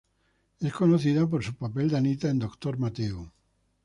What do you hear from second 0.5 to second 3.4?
Es conocida por su papel de Anita en Doctor Mateo.